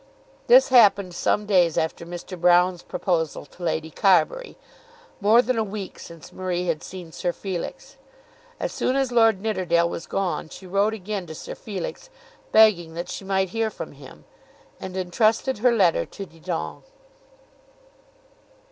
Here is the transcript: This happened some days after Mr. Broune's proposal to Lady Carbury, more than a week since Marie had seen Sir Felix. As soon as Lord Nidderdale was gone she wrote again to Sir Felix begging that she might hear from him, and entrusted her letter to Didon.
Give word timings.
This 0.47 0.69
happened 0.69 1.13
some 1.13 1.45
days 1.45 1.77
after 1.77 2.07
Mr. 2.07 2.35
Broune's 2.35 2.81
proposal 2.81 3.45
to 3.45 3.61
Lady 3.61 3.91
Carbury, 3.91 4.57
more 5.19 5.43
than 5.43 5.59
a 5.59 5.63
week 5.63 5.99
since 5.99 6.33
Marie 6.33 6.65
had 6.65 6.81
seen 6.81 7.11
Sir 7.11 7.31
Felix. 7.31 7.97
As 8.59 8.71
soon 8.71 8.95
as 8.95 9.11
Lord 9.11 9.39
Nidderdale 9.41 9.87
was 9.87 10.07
gone 10.07 10.49
she 10.49 10.65
wrote 10.65 10.95
again 10.95 11.27
to 11.27 11.35
Sir 11.35 11.53
Felix 11.53 12.09
begging 12.51 12.95
that 12.95 13.09
she 13.09 13.23
might 13.23 13.49
hear 13.49 13.69
from 13.69 13.91
him, 13.91 14.25
and 14.79 14.97
entrusted 14.97 15.59
her 15.59 15.71
letter 15.71 16.07
to 16.07 16.25
Didon. 16.25 16.81